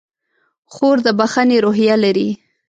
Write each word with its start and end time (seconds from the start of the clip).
خور 0.73 0.97
د 1.05 1.07
بښنې 1.19 1.57
روحیه 1.65 1.95
لري. 2.03 2.29